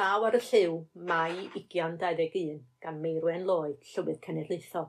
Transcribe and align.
Llaw 0.00 0.22
ar 0.24 0.36
y 0.36 0.38
Lliw, 0.40 0.76
Mai 1.08 1.32
2021, 1.52 2.60
gan 2.80 3.00
Meirwen 3.02 3.42
Lloyd, 3.44 3.82
Llywydd 3.84 4.22
Cenedlaethol. 4.24 4.86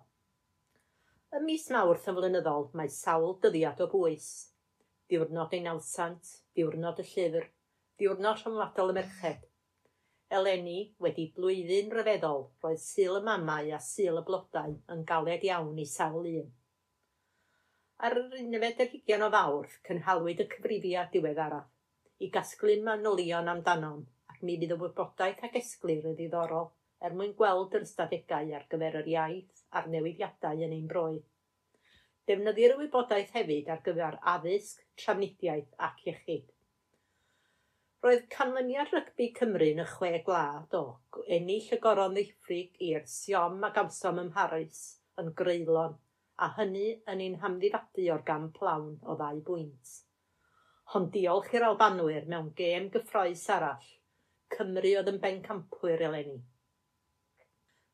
Y 1.35 1.41
mis 1.43 1.65
Mawrth 1.75 2.05
yn 2.07 2.15
flynyddol 2.15 2.69
mae 2.79 2.91
sawl 2.97 3.33
dyddiad 3.43 3.81
o 3.83 3.89
bwys. 3.91 4.29
Diwrnod 5.11 5.55
ein 5.57 5.67
awsant, 5.67 6.29
diwrnod 6.55 7.01
y 7.03 7.05
llyfr, 7.09 7.49
diwrnod 7.99 8.39
rhwngwladol 8.39 8.93
y 8.93 8.95
merched. 9.01 9.43
Eleni 10.39 10.77
wedi 11.03 11.27
blwyddyn 11.35 11.91
ryfeddol 11.97 12.47
roedd 12.63 12.79
syl 12.85 13.19
y 13.19 13.25
mamau 13.27 13.73
a 13.75 13.81
syl 13.89 14.21
y 14.21 14.23
blodau 14.31 14.79
yn 14.95 15.03
galed 15.11 15.43
iawn 15.49 15.83
i 15.83 15.89
sawl 15.97 16.31
un. 16.31 16.47
Ar 17.99 18.15
yr 18.23 18.39
11 18.45 19.19
o 19.27 19.31
fawrth 19.35 19.75
cynhalwyd 19.91 20.47
y 20.47 20.49
cyfrifiad 20.55 21.11
diweddara 21.17 21.61
i 22.23 22.31
gasglu 22.31 22.79
manylion 22.87 23.51
amdanom 23.57 24.07
mi 24.47 24.59
fydd 24.61 24.75
y 24.75 24.79
wybodaeth 24.83 25.43
ac 25.47 25.57
esglir 25.59 26.07
yn 26.11 26.15
ddiddorol 26.19 26.69
er 27.07 27.17
mwyn 27.17 27.35
gweld 27.37 27.75
yr 27.77 27.85
ystadegau 27.87 28.51
ar 28.57 28.65
gyfer 28.71 28.97
yr 29.01 29.11
iaith 29.13 29.61
a'r 29.77 29.87
newidiadau 29.93 30.63
yn 30.67 30.73
ein 30.77 30.87
broi. 30.89 31.21
Defnyddir 32.29 32.75
y 32.75 32.79
wybodaeth 32.81 33.31
hefyd 33.37 33.69
ar 33.73 33.79
gyfer 33.85 34.17
addysg, 34.33 34.83
trafnidiaeth 35.01 35.71
ac 35.87 36.03
iechyd. 36.05 36.51
Roedd 38.05 38.27
canlyniad 38.33 38.93
rygbi 38.93 39.27
Cymru 39.37 39.69
yn 39.73 39.81
y 39.83 39.87
chwe 39.89 40.11
glad 40.27 40.77
o 40.77 40.83
ennill 41.37 41.73
y 41.75 41.79
goron 41.81 42.15
ddiffrig 42.17 42.77
i'r 42.89 43.03
siom 43.15 43.65
ac 43.67 43.77
amsom 43.81 44.21
ymharus 44.23 44.83
yn 45.21 45.33
greulon 45.41 45.97
a 46.41 46.49
hynny 46.57 46.87
yn 47.13 47.25
ein 47.25 47.39
hamddifadu 47.43 48.07
o'r 48.13 48.23
gam 48.29 48.47
plawn 48.55 48.95
o 49.05 49.17
ddau 49.19 49.41
bwynt. 49.49 49.97
Hon 50.93 51.09
diolch 51.13 51.53
i'r 51.57 51.67
Albanwyr 51.67 52.25
mewn 52.33 52.49
gêm 52.61 52.89
gyffroes 52.93 53.43
arall 53.57 53.91
Cymru 54.51 54.95
oedd 54.99 55.09
yn 55.11 55.19
bencampwyr 55.23 56.01
eleni. 56.07 56.39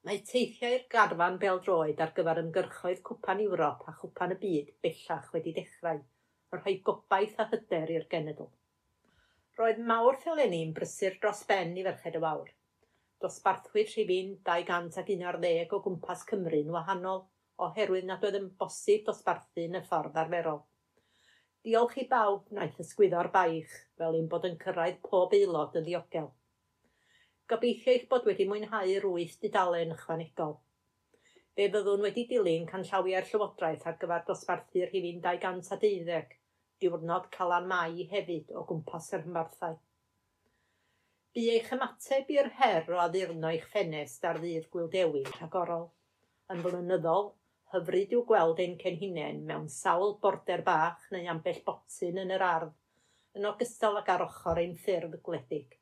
Mae 0.08 0.22
teithiau'r 0.30 0.86
garfan 0.94 1.38
beldroed 1.41 1.99
ar 2.04 2.14
gyfer 2.18 2.40
ymgyrchoedd 2.41 3.02
Cwpan 3.10 3.41
Ewrop 3.44 3.84
a 3.91 3.94
Chwpan 3.98 4.34
y 4.36 4.38
Byd 4.44 4.70
bellach 4.86 5.27
wedi 5.34 5.54
dechrau, 5.58 5.99
yn 6.54 6.62
rhoi 6.62 6.76
gobaith 6.90 7.41
a 7.44 7.48
hyder 7.52 7.91
i'r 7.96 8.08
genedl. 8.14 8.48
Roedd 9.60 9.82
mawrth 9.90 10.26
eleni'n 10.32 10.72
brysur 10.77 11.20
dros 11.22 11.44
ben 11.49 11.76
i 11.82 11.84
ferched 11.90 12.18
y 12.20 12.24
wawr. 12.24 12.54
Dosbarthwyd 13.26 13.92
rhifin 13.94 14.34
211 14.49 15.76
o 15.76 15.82
gwmpas 15.90 16.24
Cymru'n 16.32 16.74
wahanol, 16.76 17.24
oherwydd 17.68 18.10
nad 18.10 18.26
oedd 18.27 18.40
yn 18.40 18.49
bosib 18.64 19.05
dosbarthu 19.08 19.68
yn 19.68 19.80
y 19.80 19.84
ffordd 19.88 20.20
arferol. 20.24 20.64
Diolch 21.66 21.98
i 21.99 22.08
bawb 22.12 22.52
wnaeth 22.54 22.77
ysgwyddo'r 22.84 23.32
baich 23.34 23.77
fel 23.99 24.20
ein 24.20 24.27
bod 24.32 24.46
yn 24.48 24.60
cyrraedd 24.62 25.02
pob 25.08 25.34
aelod 25.36 25.76
yn 25.82 25.88
ddiogel. 25.88 26.30
Gobeithio 27.51 27.93
eich 27.93 28.01
bod 28.12 28.26
wedi 28.27 28.43
mwynhau'r 28.48 29.05
wyth 29.07 29.35
dudalen 29.40 29.93
ychwanegol. 29.93 30.49
Fe 31.55 31.67
fyddwn 31.76 32.01
wedi 32.03 32.26
dilyn 32.31 32.65
canllawiau'r 32.71 33.29
Llywodraeth 33.29 33.85
ar 33.87 33.95
gyfer 34.01 34.26
dosbarthu 34.29 34.81
rhifin 34.90 35.21
212, 35.27 36.34
diwrnod 36.84 37.29
Calan 37.37 37.70
Mai 37.70 38.03
hefyd 38.12 38.51
o 38.51 38.65
gwmpas 38.71 39.07
yr 39.15 39.23
hymbarthau. 39.29 39.79
Bu 41.37 41.45
eich 41.53 41.71
ymateb 41.77 42.35
i'r 42.35 42.51
her 42.59 42.91
o 42.91 42.99
addurno 43.05 43.53
eich 43.53 43.71
ffenest 43.71 44.27
ar 44.27 44.43
ddydd 44.43 44.68
gwildewin 44.75 45.31
rhagorol. 45.37 45.87
Yn 46.51 46.68
flynyddol, 46.68 47.34
hyfryd 47.77 48.20
i'w 48.20 48.27
gweld 48.34 48.59
ein 48.65 48.75
cenhunen 48.84 49.43
mewn 49.48 49.71
sawl 49.79 50.18
border 50.27 50.68
bach 50.68 51.07
neu 51.15 51.31
ambell 51.37 51.63
botyn 51.71 52.20
yn 52.27 52.37
yr 52.41 52.48
ardd, 52.51 52.77
yn 53.40 53.51
ogystal 53.55 54.03
ag 54.03 54.15
ar 54.18 54.27
ochr 54.27 54.65
ein 54.68 54.75
ffyrdd 54.84 55.21
gwledig. 55.23 55.77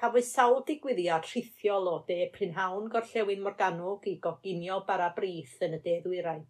Cafwyd 0.00 0.26
sawl 0.28 0.58
digwyddiad 0.68 1.24
rhithiol 1.24 1.86
o 1.88 1.92
de 2.08 2.16
prynhawn 2.32 2.88
gorllewin 2.94 3.40
morganwg 3.44 4.02
i 4.10 4.12
goginio 4.26 4.74
bara 4.88 5.06
brith 5.18 5.54
yn 5.66 5.76
y 5.76 5.78
de 5.86 5.94
ddwyrain. 6.04 6.42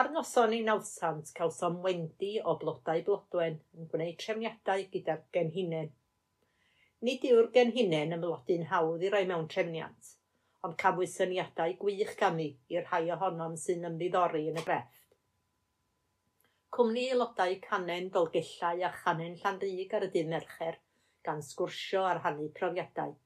Ar 0.00 0.08
noson 0.14 0.56
ei 0.56 0.64
nawsant 0.68 1.30
cawsom 1.36 1.76
wendi 1.84 2.32
o 2.42 2.54
blodau 2.62 3.04
blodwen 3.08 3.60
yn 3.78 3.86
gwneud 3.92 4.18
trefniadau 4.22 4.82
gyda'r 4.96 5.20
genhinen. 5.36 5.92
Nid 7.06 7.28
yw'r 7.28 7.50
genhinen 7.58 8.16
blodyn 8.24 8.66
hawdd 8.72 9.04
i 9.06 9.12
roi 9.14 9.22
mewn 9.30 9.46
trefniant, 9.52 10.10
ond 10.66 10.74
cafwyd 10.82 11.12
syniadau 11.12 11.76
gwych 11.84 12.16
ganddi 12.24 12.48
i'r 12.74 12.88
rhai 12.88 13.04
ohonom 13.18 13.54
sy'n 13.66 13.86
ymddiddori 13.92 14.48
yn 14.50 14.58
y 14.64 14.66
grefft 14.66 14.96
cwmni 16.76 17.06
aelodau 17.12 17.54
Canen 17.64 18.10
Dolgellau 18.12 18.82
a 18.84 18.90
Chanen 18.98 19.38
Llanrug 19.40 19.94
ar 19.96 20.04
y 20.04 20.10
dydd 20.18 20.34
mercher 20.34 20.82
gan 21.26 21.42
sgwrsio 21.44 22.04
ar 22.08 22.22
rhannu 22.22 22.48
profiadau. 22.58 23.16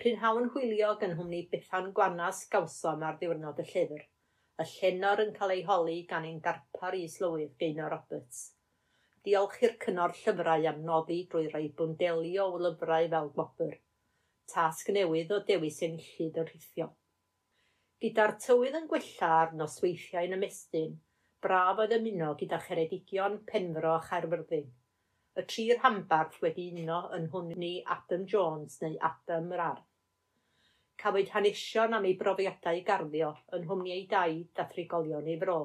Prynhawn 0.00 0.46
hwyliog 0.54 1.02
yn 1.04 1.16
hwmni 1.18 1.42
Bethan 1.52 1.90
Gwanas 1.96 2.44
Gawsom 2.52 3.02
ar 3.08 3.18
ddiwrnod 3.20 3.58
y 3.60 3.66
llyfr. 3.72 4.06
Y 4.60 4.66
llenor 4.70 5.20
yn 5.24 5.34
cael 5.36 5.52
ei 5.56 5.66
holi 5.66 5.98
gan 6.08 6.24
ein 6.28 6.38
darpar 6.46 6.96
is-lywydd 6.96 7.52
Gaino 7.60 7.88
Roberts. 7.92 8.40
Diolch 9.26 9.58
i'r 9.66 9.74
cynnor 9.84 10.14
llyfrau 10.16 10.64
am 10.70 10.80
noddi 10.86 11.18
drwy 11.32 11.50
roi 11.52 11.66
bwndeli 11.76 12.32
o 12.40 12.46
lyfrau 12.64 13.10
fel 13.14 13.30
gwobr. 13.36 13.74
Tasg 14.52 14.88
newydd 14.96 15.34
o 15.36 15.42
dewis 15.50 15.82
enillyd 15.84 16.40
o 16.40 16.44
rhithio. 16.48 16.86
Gyda'r 18.00 18.32
tywydd 18.40 18.78
yn 18.78 18.88
gwella 18.88 19.30
ar 19.42 19.52
nosweithiau 19.60 20.24
yn 20.30 20.38
ymestyn, 20.38 20.94
braf 21.44 21.82
oedd 21.84 21.92
ymuno 21.98 22.30
gyda 22.40 22.62
cheredigion 22.64 23.36
Penfro 23.50 23.92
a 23.98 24.00
Chaerfyrddin, 24.06 24.70
y 25.38 25.42
tri 25.46 25.64
hambarth 25.82 26.40
wedi 26.42 26.64
uno 26.82 27.00
yn 27.16 27.28
hwni 27.30 27.74
Adam 27.94 28.24
Jones 28.32 28.80
neu 28.82 28.96
Adam 29.08 29.52
yr 29.54 29.60
Arth. 29.64 29.90
Cafwyd 31.00 31.30
hanesion 31.34 31.94
am 31.96 32.06
ei 32.08 32.16
brofiadau 32.22 32.80
garddio 32.88 33.28
yn 33.56 33.66
hwmni 33.68 33.92
ei 33.94 34.06
dau 34.10 34.40
dathrigolion 34.58 35.28
ei 35.30 35.38
fro. 35.42 35.60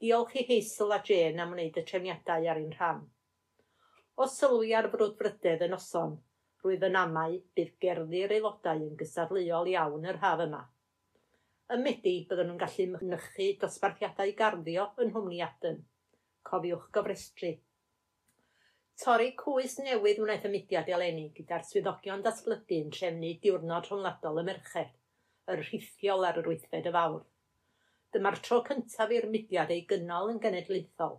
Diolch 0.00 0.32
i 0.40 0.46
Hazel 0.48 0.94
a 0.96 1.00
Jane 1.08 1.42
am 1.44 1.52
wneud 1.54 1.76
y 1.78 1.84
trefniadau 1.90 2.48
ar 2.50 2.60
un 2.62 2.72
rhan. 2.78 3.04
O 4.16 4.26
sylwi 4.30 4.72
ar 4.78 4.88
brwdfrydedd 4.94 5.66
y 5.66 5.68
noson, 5.70 6.16
rwydd 6.64 6.88
yn 6.88 6.98
amau 7.02 7.36
bydd 7.58 7.76
gerddi'r 7.84 8.34
aelodau 8.38 8.82
yn 8.88 8.96
gysafleol 9.00 9.70
iawn 9.74 10.08
yr 10.10 10.22
haf 10.24 10.42
yma. 10.46 10.62
Y 11.74 11.80
medi 11.84 12.16
byddwn 12.30 12.50
nhw'n 12.50 12.64
gallu 12.64 12.88
mynychu 12.96 13.52
dosbarthiadau 13.60 14.34
garddio 14.40 14.88
yn 15.04 15.14
hwmni 15.14 15.44
adyn. 15.44 15.78
Cofiwch 16.48 16.90
gofrestru 16.96 17.54
Torri 19.02 19.32
cwys 19.34 19.72
newydd 19.82 20.20
wnaeth 20.22 20.44
y 20.46 20.50
mudiad 20.52 20.90
eleni 20.96 21.24
gyda'r 21.36 21.64
swyddogion 21.66 22.20
datblygu 22.22 22.76
yn 22.84 22.92
trefnu 22.94 23.30
diwrnod 23.42 23.88
rhwngladol 23.88 24.36
y 24.38 24.44
merched, 24.46 24.92
yr 25.50 25.62
rhithiol 25.64 26.26
ar 26.28 26.36
yr 26.42 26.48
wythfed 26.50 26.86
y 26.86 26.92
fawr. 26.94 27.24
Dyma'r 28.14 28.38
tro 28.46 28.60
cyntaf 28.68 29.14
i'r 29.16 29.26
mudiad 29.32 29.72
ei 29.74 29.82
gynnal 29.90 30.30
yn 30.30 30.38
genedlaethol 30.44 31.16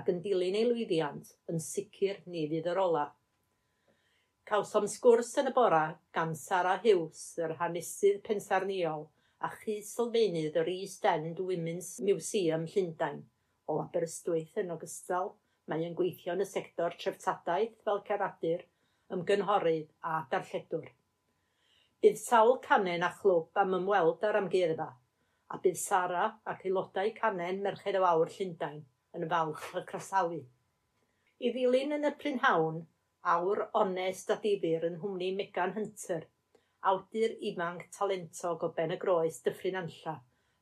ac 0.00 0.10
yn 0.10 0.18
dilyn 0.24 0.58
ei 0.58 0.66
lwyddiant 0.66 1.30
yn 1.52 1.62
sicr 1.62 2.18
ni 2.26 2.42
fydd 2.50 2.66
yr 2.72 2.80
ola. 2.86 3.04
Cawsom 4.50 4.88
sgwrs 4.90 5.30
yn 5.44 5.52
y 5.52 5.54
bora 5.60 5.84
gan 6.18 6.34
Sara 6.40 6.74
Hughes, 6.82 7.22
yr 7.38 7.54
hanesydd 7.60 8.18
pensarniol, 8.26 9.06
a 9.38 9.52
chi 9.60 9.78
sylfaenydd 9.92 10.58
yr 10.64 10.72
East 10.74 11.06
End 11.12 11.38
Women's 11.46 11.94
Museum 12.02 12.66
Llundain 12.74 13.22
o 13.70 13.78
Aberystwyth 13.86 14.58
yn 14.58 14.74
ogystal 14.74 15.36
Mae 15.70 15.84
yn 15.86 15.94
gweithio 15.98 16.34
yn 16.36 16.42
y 16.42 16.48
sector 16.48 16.96
treftadaeth 16.98 17.76
fel 17.86 18.02
ceradur, 18.08 18.64
ymgynghorydd 19.14 19.90
a 20.08 20.24
darlledwr. 20.32 20.88
Bydd 22.02 22.18
sawl 22.18 22.56
canen 22.64 23.04
a 23.06 23.12
chlwb 23.20 23.60
am 23.62 23.76
ymweld 23.78 24.24
ar 24.26 24.40
amgueddfa, 24.40 24.88
a 25.52 25.60
bydd 25.62 25.78
Sara 25.78 26.24
ac 26.52 26.64
aelodau 26.66 27.12
canen 27.18 27.62
Merched 27.62 27.98
y 27.98 28.02
Wawr 28.02 28.32
Llundain 28.36 28.82
yn 29.18 29.28
falch 29.30 29.68
y 29.78 29.84
crasawu. 29.90 30.40
I 31.38 31.52
ddilyn 31.54 31.94
yn 31.98 32.08
y 32.08 32.12
prynhawn, 32.18 32.82
awr 33.36 33.66
onest 33.78 34.30
a 34.34 34.38
difyr 34.42 34.88
yn 34.88 34.98
hwmni 35.02 35.30
Megan 35.38 35.76
Hunter, 35.76 36.24
awdur 36.92 37.36
ifanc 37.50 37.84
talentog 37.94 38.64
o 38.66 38.72
Ben 38.76 38.94
y 38.96 38.98
Groes 39.02 39.38
Dyffryn 39.44 39.78
Anlla, 39.78 40.16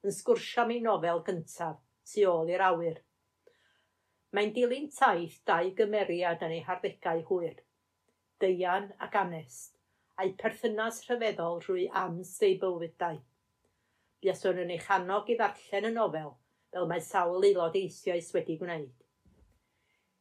yn 0.05 0.17
sgwrsio 0.17 0.67
am 0.67 0.75
ei 0.75 0.83
nofel 0.85 1.23
gyntaf, 1.25 1.79
tu 2.05 2.27
ôl 2.29 2.53
i'r 2.53 2.67
awyr. 2.67 3.01
Mae'n 4.37 4.53
dilyn 4.55 4.85
taith 4.95 5.41
dau 5.51 5.71
gymeriad 5.79 6.43
yn 6.47 6.53
ei 6.57 6.63
harddegau 6.67 7.23
hwyr, 7.31 7.57
deian 8.43 8.85
ac 9.07 9.17
anest, 9.21 9.73
a'i 10.23 10.31
perthynas 10.43 11.01
rhyfeddol 11.07 11.59
rwy 11.65 11.87
am 12.03 12.21
ei 12.49 12.55
bywydau. 12.63 13.19
Buaswn 14.23 14.61
yn 14.65 14.71
ei 14.77 14.79
chanog 14.85 15.33
i 15.33 15.37
ddarllen 15.41 15.89
y 15.89 15.93
nofel 15.97 16.31
fel 16.75 16.87
mae 16.93 17.03
sawl 17.07 17.49
aelod 17.49 17.79
eisoes 17.81 18.31
wedi 18.37 18.57
gwneud. 18.61 18.95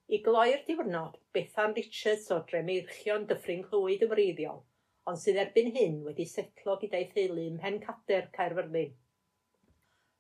I 0.10 0.22
gloi'r 0.26 0.64
diwrnod, 0.66 1.20
Bethan 1.38 1.76
Richards 1.78 2.32
o 2.34 2.40
Dremeirchion 2.50 3.28
Dyffryn 3.30 3.62
Clwyd 3.68 4.08
yn 4.08 4.14
wreiddiol, 4.16 4.64
ond 5.06 5.22
sydd 5.22 5.38
erbyn 5.44 5.70
hyn 5.76 6.00
wedi 6.08 6.26
setlo 6.32 6.80
gyda'i 6.82 7.06
theulu 7.14 7.46
ym 7.52 7.60
Mhencader 7.62 8.32
Caerfyrddin. 8.40 8.96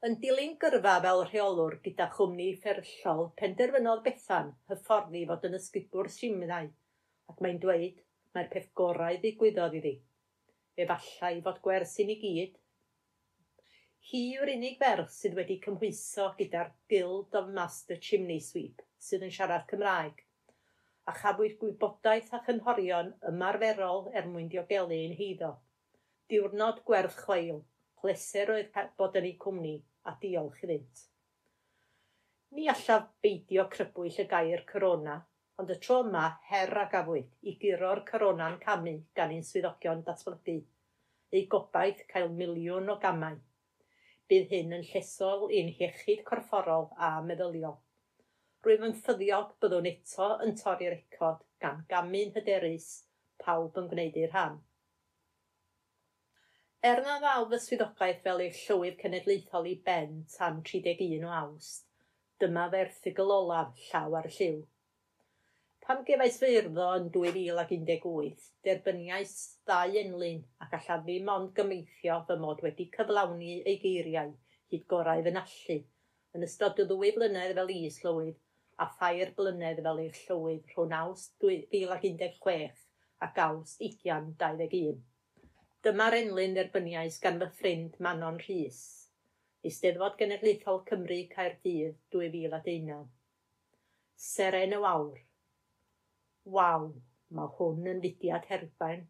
Yn 0.07 0.13
dilyn 0.23 0.53
gyrfa 0.59 0.91
fel 1.03 1.21
rheolwr 1.27 1.73
gyda 1.85 2.05
chwmni 2.13 2.45
fferyllol, 2.59 3.25
penderfynodd 3.39 4.03
Bethan 4.03 4.51
hyfforddi 4.71 5.23
fod 5.31 5.47
yn 5.47 5.57
ysgubwr 5.57 6.07
simnau, 6.17 6.69
ac 7.31 7.41
mae'n 7.43 7.57
dweud 7.65 7.97
mae'r 8.37 8.47
peth 8.53 8.69
gorau 8.79 9.17
ddigwyddodd 9.23 9.73
iddi. 9.79 9.91
Efallai 10.83 11.41
fod 11.47 11.59
gwers 11.65 11.97
i 11.99 12.05
gyd. 12.21 12.53
Hi 14.11 14.21
yw'r 14.37 14.51
unig 14.53 14.77
ferch 14.85 15.11
sydd 15.17 15.35
wedi 15.41 15.57
cymhwyso 15.65 16.29
gyda'r 16.37 16.71
Guild 16.93 17.35
of 17.41 17.49
Master 17.57 17.99
Chimney 18.07 18.39
Sweep 18.45 18.79
sydd 19.07 19.25
yn 19.27 19.35
siarad 19.39 19.65
Cymraeg, 19.73 20.23
a 21.11 21.17
chafwyd 21.17 21.57
gwybodaeth 21.65 22.31
a 22.37 22.39
chynhorion 22.47 23.11
ymarferol 23.33 24.07
er 24.15 24.31
mwyn 24.31 24.47
diogelu 24.55 25.01
ein 25.01 25.19
heiddo. 25.19 25.51
Diwrnod 26.31 26.85
gwerth 26.87 27.19
chweil, 27.25 27.59
Pleser 28.01 28.53
oedd 28.55 28.75
bod 28.99 29.17
yn 29.19 29.25
ei 29.27 29.37
cwmni 29.43 29.73
a 30.07 30.13
diolch 30.21 30.61
iddynt. 30.63 31.01
Ni 32.55 32.67
allaf 32.71 33.09
beidio 33.25 33.65
crybwyll 33.73 34.21
y 34.23 34.25
gair 34.29 34.63
corona, 34.69 35.17
ond 35.59 35.73
y 35.73 35.75
tro 35.83 35.97
yma 36.05 36.21
her 36.49 36.71
a 36.81 36.85
gafwyd 36.93 37.49
i 37.51 37.55
guro'r 37.63 38.01
corona'n 38.07 38.55
camu 38.63 38.93
gan 39.19 39.33
ein 39.35 39.43
swyddogion 39.49 40.05
datblygu. 40.07 40.55
Ei 41.35 41.43
gobaith 41.51 42.05
cael 42.13 42.31
miliwn 42.39 42.89
o 42.93 42.95
gamau. 43.03 43.35
Bydd 44.31 44.55
hyn 44.55 44.73
yn 44.79 44.87
llesol 44.93 45.45
i'n 45.59 45.69
hiechyd 45.81 46.23
corfforol 46.31 46.87
a 46.95 47.11
meddyliol. 47.27 47.75
Rwy'n 48.63 48.87
yn 48.87 48.97
ffyddiog 49.01 49.53
byddwn 49.59 49.91
eto 49.91 50.31
yn 50.45 50.55
torri'r 50.63 50.95
record 50.95 51.43
gan 51.65 51.83
gamu'n 51.91 52.33
hyderus 52.39 52.89
pawb 53.43 53.77
yn 53.83 53.91
gwneud 53.91 54.17
ei 54.23 54.31
rhan. 54.31 54.57
Er 56.87 57.01
na 57.03 57.13
ddaw 57.19 57.45
fy 57.51 57.57
swyddogaeth 57.61 58.19
fel 58.25 58.41
ei 58.41 58.51
llywydd 58.57 58.93
cenedlaethol 58.99 59.65
i 59.67 59.73
ben 59.87 60.11
tan 60.33 60.61
31 60.67 61.25
o 61.27 61.31
awst, 61.37 61.81
dyma 62.43 62.67
fy 62.75 62.79
erthigl 62.83 63.33
olaf 63.37 63.81
llaw 63.87 64.15
ar 64.19 64.29
y 64.29 64.31
lliw. 64.35 64.61
Pam 65.83 66.05
gefais 66.09 66.37
fy 66.43 66.53
urddo 66.61 66.85
yn 67.01 67.09
2018, 67.17 68.47
derbyniais 68.69 69.35
ddau 69.67 69.99
enlyn 70.03 70.39
ac 70.67 70.77
alla 70.79 70.99
ddim 71.03 71.33
ond 71.35 71.51
gymeithio 71.59 72.21
fy 72.31 72.39
mod 72.45 72.63
wedi 72.67 72.87
cyflawni 72.95 73.59
ei 73.59 73.75
geiriau 73.83 74.31
hyd 74.71 74.87
gorau 74.95 75.27
fy 75.27 75.35
nallu, 75.35 75.79
yn 76.31 76.49
ystod 76.49 76.79
y 76.79 76.87
ddwy 76.93 77.11
flynedd 77.19 77.57
fel 77.59 77.75
is 77.75 77.99
llywydd 78.05 78.39
a 78.85 78.91
thair 79.01 79.35
blynedd 79.41 79.83
fel 79.89 80.03
eich 80.07 80.23
llywydd 80.29 80.75
rhwng 80.77 80.99
awst 81.03 81.35
2016 81.43 82.83
ac 83.27 83.47
awst 83.51 83.87
2021. 83.89 85.08
Dyma'r 85.87 86.15
enlyn 86.17 86.55
derbyniais 86.57 87.17
gan 87.23 87.37
fy 87.39 87.45
ffrind 87.57 87.93
Manon 88.05 88.39
Rhys. 88.41 88.79
Eisteddfod 89.63 90.17
Genedlaethol 90.19 90.81
Cymru 90.89 91.19
Caerdydd 91.31 91.93
2019. 92.15 92.97
Seren 94.23 94.75
y 94.75 94.79
Wawr. 94.83 95.21
Waw, 96.57 96.89
mae 97.31 97.53
hwn 97.55 97.87
yn 97.93 98.03
fudiad 98.03 98.49
herbain. 98.51 99.07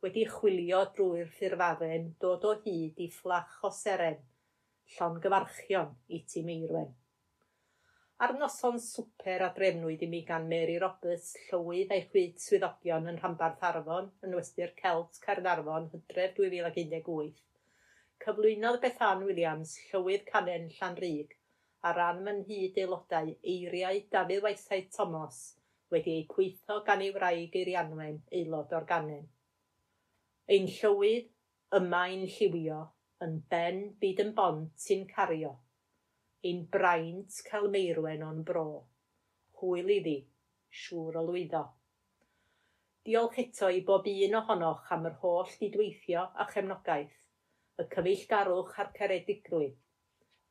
Wedi 0.00 0.24
chwilio 0.32 0.80
drwy'r 0.96 1.28
ffurfafen 1.34 2.08
dod 2.24 2.48
o 2.48 2.54
hyd 2.62 3.04
i 3.04 3.10
fflach 3.18 3.60
o 3.68 3.74
seren, 3.82 4.16
llongyfarchion 4.96 5.92
i 6.08 6.22
ti 6.32 6.46
meirwen. 6.48 6.94
Ar 8.24 8.32
noson 8.40 8.78
swper 8.80 9.42
a 9.44 9.48
drefnwyd 9.56 10.02
i 10.04 10.06
mi 10.08 10.18
gan 10.28 10.46
Mary 10.50 10.76
Roberts, 10.82 11.34
llywydd 11.48 11.90
a'i 11.92 12.04
chwyd 12.04 12.38
swyddogion 12.40 13.10
yn 13.10 13.18
Rhambarth 13.18 13.66
Arfon 13.70 14.06
yn 14.24 14.36
westur 14.38 14.70
Celt 14.78 15.18
Caernarfon 15.24 15.90
hydref 15.94 16.32
2018, 16.38 17.34
cyflwynodd 18.24 18.78
Bethan 18.84 19.26
Williams, 19.26 19.74
llywydd 19.90 20.24
Canen 20.30 20.64
Llanrug, 20.78 21.34
a 21.84 21.92
ran 21.98 22.24
mewn 22.28 22.40
hyd 22.48 22.80
aelodau 22.86 23.28
eiriau 23.54 24.00
Dafydd 24.16 24.48
Waisau 24.48 24.88
Thomas 24.96 25.42
wedi 25.92 26.16
eu 26.22 26.24
gweitho 26.32 26.78
gan 26.88 27.04
ei 27.04 27.12
wraig 27.18 27.60
Eirianwen, 27.64 28.22
aelod 28.32 28.72
o'r 28.80 28.88
Ganen. 28.94 29.28
Ein 30.48 30.72
llywydd, 30.78 31.28
yma'n 31.82 32.24
lliwio, 32.38 32.80
yn 33.28 33.38
ben 33.52 33.84
byd 34.00 34.24
yn 34.24 34.34
bont 34.40 34.88
sy'n 34.88 35.04
cario– 35.12 35.58
ein 36.44 36.66
braint 36.70 37.38
cael 37.48 37.68
meirwen 37.72 38.24
o'n 38.26 38.42
bro. 38.48 38.66
Hwyl 39.60 39.88
iddi, 39.94 40.16
siŵr 40.82 41.16
o 41.20 41.22
lwyddo. 41.28 41.62
Diolch 43.06 43.38
eto 43.42 43.70
i 43.72 43.80
bob 43.88 44.08
un 44.10 44.36
ohonoch 44.40 44.92
am 44.96 45.06
yr 45.10 45.16
holl 45.22 45.50
didweithio 45.60 46.26
a 46.34 46.46
chefnogaeth, 46.52 47.16
y 47.80 47.86
cyfeillgarwch 47.94 48.76
a'r 48.82 48.92
caredigrwydd, 48.98 49.76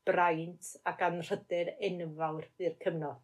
braint 0.10 0.72
ac 0.92 1.04
anrhydedd 1.10 1.74
enfawr 1.90 2.48
i'r 2.66 2.78
cyfnod. 2.84 3.24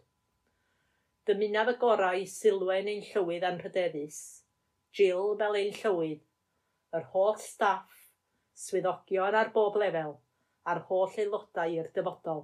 Dymunaf 1.30 1.74
y 1.74 1.78
gorau 1.84 2.24
i 2.24 2.28
sylwen 2.30 2.90
ein 2.92 3.06
llywydd 3.12 3.48
anrhydeddus, 3.52 4.20
Jill 4.98 5.38
fel 5.40 5.58
ein 5.60 5.72
llywydd, 5.80 6.26
yr 6.98 7.08
holl 7.14 7.38
staff, 7.40 8.02
swyddogion 8.66 9.40
ar 9.44 9.56
bob 9.56 9.80
lefel– 9.82 10.18
a'r 10.70 10.82
holl 10.90 11.20
aelodau 11.24 11.78
i'r 11.78 11.90
dyfodol. 11.96 12.44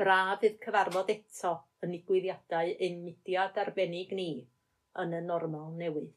Braf 0.00 0.40
fydd 0.42 0.56
cyfarfod 0.64 1.12
eto 1.14 1.52
yn 1.84 1.94
digwyddiadau 1.96 2.72
ein 2.86 3.02
mudiad 3.04 3.60
arbennig 3.64 4.14
ni 4.20 4.30
yn 5.04 5.14
y 5.18 5.20
normal 5.26 5.76
newydd. 5.82 6.14